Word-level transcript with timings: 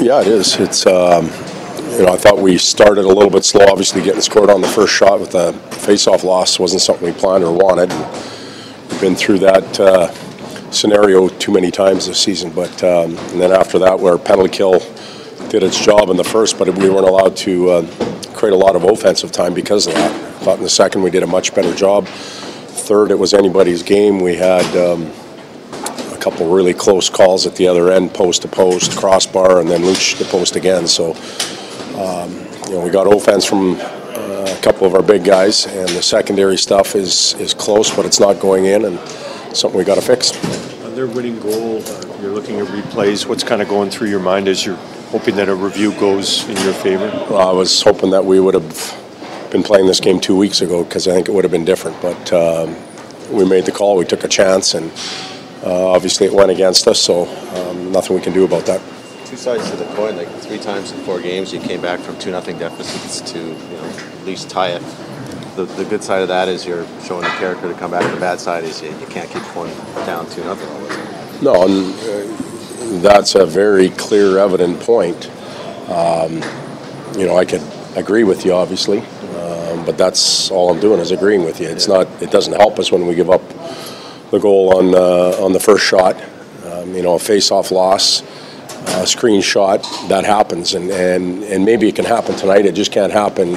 Yeah, 0.00 0.20
it 0.20 0.28
is. 0.28 0.54
It's 0.60 0.86
um, 0.86 1.24
you 1.98 2.06
know 2.06 2.12
I 2.12 2.16
thought 2.16 2.38
we 2.38 2.56
started 2.56 3.04
a 3.04 3.08
little 3.08 3.30
bit 3.30 3.44
slow. 3.44 3.66
Obviously, 3.66 4.00
getting 4.00 4.20
scored 4.20 4.48
on 4.48 4.60
the 4.60 4.68
first 4.68 4.94
shot 4.94 5.18
with 5.18 5.34
a 5.34 5.52
face-off 5.52 6.22
loss 6.22 6.60
wasn't 6.60 6.82
something 6.82 7.04
we 7.04 7.12
planned 7.12 7.42
or 7.42 7.52
wanted. 7.52 7.90
We've 8.90 9.00
been 9.00 9.16
through 9.16 9.40
that 9.40 9.80
uh, 9.80 10.12
scenario 10.70 11.28
too 11.28 11.50
many 11.50 11.72
times 11.72 12.06
this 12.06 12.22
season. 12.22 12.52
But 12.52 12.84
um, 12.84 13.16
and 13.16 13.40
then 13.40 13.50
after 13.50 13.80
that, 13.80 13.98
where 13.98 14.16
penalty 14.18 14.50
kill 14.50 14.78
did 15.48 15.64
its 15.64 15.84
job 15.84 16.10
in 16.10 16.16
the 16.16 16.22
first, 16.24 16.58
but 16.58 16.68
we 16.78 16.88
weren't 16.88 17.08
allowed 17.08 17.36
to 17.38 17.70
uh, 17.70 17.82
create 18.34 18.52
a 18.52 18.56
lot 18.56 18.76
of 18.76 18.84
offensive 18.84 19.32
time 19.32 19.52
because 19.52 19.88
of 19.88 19.94
that. 19.94 20.12
I 20.12 20.44
thought 20.44 20.58
in 20.58 20.62
the 20.62 20.70
second 20.70 21.02
we 21.02 21.10
did 21.10 21.24
a 21.24 21.26
much 21.26 21.56
better 21.56 21.74
job. 21.74 22.06
Third, 22.06 23.10
it 23.10 23.18
was 23.18 23.34
anybody's 23.34 23.82
game. 23.82 24.20
We 24.20 24.36
had. 24.36 24.64
Um, 24.76 25.10
couple 26.30 26.50
really 26.50 26.74
close 26.74 27.08
calls 27.08 27.46
at 27.46 27.56
the 27.56 27.66
other 27.66 27.90
end, 27.90 28.12
post 28.12 28.42
to 28.42 28.48
post, 28.48 28.96
crossbar, 28.98 29.60
and 29.60 29.70
then 29.70 29.82
reach 29.82 30.16
the 30.16 30.24
post 30.26 30.56
again. 30.56 30.86
So, 30.86 31.12
um, 31.96 32.30
you 32.66 32.74
know, 32.74 32.84
we 32.84 32.90
got 32.90 33.10
offense 33.10 33.46
from 33.46 33.76
uh, 33.80 34.44
a 34.46 34.60
couple 34.60 34.86
of 34.86 34.94
our 34.94 35.02
big 35.02 35.24
guys, 35.24 35.66
and 35.66 35.88
the 35.88 36.02
secondary 36.02 36.58
stuff 36.58 36.94
is 36.94 37.34
is 37.34 37.54
close, 37.54 37.94
but 37.94 38.04
it's 38.04 38.20
not 38.20 38.40
going 38.40 38.66
in, 38.66 38.84
and 38.84 38.98
something 39.56 39.78
we 39.78 39.84
got 39.84 39.94
to 39.94 40.02
fix. 40.02 40.32
On 40.84 40.94
their 40.94 41.06
winning 41.06 41.40
goal, 41.40 41.82
uh, 41.82 42.18
you're 42.20 42.32
looking 42.32 42.60
at 42.60 42.66
replays. 42.66 43.26
What's 43.26 43.44
kind 43.44 43.62
of 43.62 43.68
going 43.68 43.88
through 43.88 44.10
your 44.10 44.20
mind 44.20 44.48
as 44.48 44.66
you're 44.66 44.76
hoping 45.10 45.36
that 45.36 45.48
a 45.48 45.54
review 45.54 45.92
goes 45.98 46.46
in 46.46 46.58
your 46.58 46.74
favor? 46.74 47.08
Well, 47.30 47.48
I 47.48 47.52
was 47.52 47.82
hoping 47.82 48.10
that 48.10 48.24
we 48.26 48.38
would 48.38 48.54
have 48.54 49.48
been 49.50 49.62
playing 49.62 49.86
this 49.86 50.00
game 50.00 50.20
two 50.20 50.36
weeks 50.36 50.60
ago 50.60 50.84
because 50.84 51.08
I 51.08 51.14
think 51.14 51.28
it 51.30 51.32
would 51.32 51.44
have 51.44 51.52
been 51.52 51.64
different, 51.64 52.00
but. 52.02 52.32
Um, 52.34 52.76
we 53.30 53.44
made 53.44 53.66
the 53.66 53.72
call. 53.72 53.96
We 53.96 54.04
took 54.04 54.24
a 54.24 54.28
chance, 54.28 54.74
and 54.74 54.90
uh, 55.64 55.88
obviously 55.88 56.26
it 56.26 56.32
went 56.32 56.50
against 56.50 56.86
us. 56.86 57.00
So 57.00 57.26
um, 57.54 57.92
nothing 57.92 58.16
we 58.16 58.22
can 58.22 58.32
do 58.32 58.44
about 58.44 58.66
that. 58.66 58.80
Two 59.26 59.36
sides 59.36 59.70
to 59.70 59.76
the 59.76 59.84
coin. 59.94 60.16
Like 60.16 60.28
three 60.40 60.58
times 60.58 60.92
in 60.92 60.98
four 61.00 61.20
games, 61.20 61.52
you 61.52 61.60
came 61.60 61.80
back 61.80 62.00
from 62.00 62.18
two 62.18 62.30
nothing 62.30 62.58
deficits 62.58 63.20
to 63.32 63.38
you 63.38 63.54
know 63.54 63.84
at 63.84 64.26
least 64.26 64.50
tie 64.50 64.70
it. 64.70 64.82
The, 65.56 65.64
the 65.64 65.84
good 65.84 66.04
side 66.04 66.22
of 66.22 66.28
that 66.28 66.48
is 66.48 66.64
you're 66.64 66.86
showing 67.02 67.22
the 67.22 67.30
character 67.30 67.68
to 67.68 67.74
come 67.74 67.90
back. 67.90 68.10
The 68.14 68.20
bad 68.20 68.38
side 68.40 68.64
is 68.64 68.80
you, 68.80 68.90
you 68.90 69.06
can't 69.06 69.28
keep 69.28 69.42
going 69.54 69.74
down 70.06 70.28
two 70.30 70.44
nothing 70.44 70.68
all 70.68 70.80
the 70.80 70.88
time. 70.88 71.42
No, 71.42 71.64
and 71.64 71.94
uh, 71.94 73.00
that's 73.02 73.34
a 73.34 73.44
very 73.44 73.90
clear, 73.90 74.38
evident 74.38 74.80
point. 74.80 75.30
Um, 75.90 76.42
you 77.18 77.26
know, 77.26 77.36
I 77.36 77.44
could 77.44 77.62
agree 77.96 78.22
with 78.22 78.44
you, 78.44 78.52
obviously, 78.52 79.00
um, 79.00 79.84
but 79.84 79.98
that's 79.98 80.50
all 80.50 80.70
I'm 80.70 80.80
doing 80.80 81.00
is 81.00 81.10
agreeing 81.10 81.44
with 81.44 81.60
you. 81.60 81.68
It's 81.68 81.88
not. 81.88 82.06
It 82.22 82.30
doesn't 82.30 82.54
help 82.54 82.78
us 82.78 82.92
when 82.92 83.06
we 83.06 83.14
give 83.14 83.30
up 83.30 83.42
the 84.30 84.38
goal 84.38 84.76
on 84.76 84.94
uh, 84.94 85.42
on 85.42 85.52
the 85.52 85.60
first 85.60 85.84
shot. 85.84 86.16
Um, 86.64 86.94
you 86.94 87.02
know, 87.02 87.14
a 87.14 87.18
face-off 87.18 87.70
loss, 87.70 88.22
a 88.88 89.06
screen 89.06 89.40
shot 89.40 89.82
that 90.08 90.24
happens, 90.24 90.74
and, 90.74 90.90
and 90.90 91.44
and 91.44 91.64
maybe 91.64 91.88
it 91.88 91.96
can 91.96 92.04
happen 92.04 92.36
tonight. 92.36 92.66
It 92.66 92.74
just 92.74 92.92
can't 92.92 93.12
happen 93.12 93.54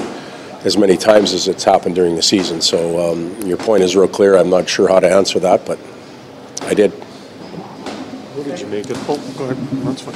as 0.64 0.76
many 0.76 0.96
times 0.96 1.32
as 1.32 1.48
it's 1.48 1.64
happened 1.64 1.94
during 1.94 2.16
the 2.16 2.22
season. 2.22 2.60
So 2.60 3.12
um, 3.12 3.40
your 3.42 3.56
point 3.56 3.82
is 3.82 3.96
real 3.96 4.08
clear. 4.08 4.36
I'm 4.36 4.50
not 4.50 4.68
sure 4.68 4.88
how 4.88 5.00
to 5.00 5.10
answer 5.10 5.40
that, 5.40 5.66
but 5.66 5.78
I 6.62 6.74
did. 6.74 6.92
What 8.34 8.44
did 8.46 8.60
you 8.60 8.66
make 8.68 8.88
it? 8.88 8.96
Oh, 9.08 9.18
go 9.36 9.44
ahead. 9.44 9.56
That's 9.84 10.02
fine. 10.02 10.14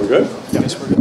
We're 0.00 0.08
good. 0.08 0.28
Yes, 0.52 0.80
we're 0.80 0.88
good. 0.88 1.00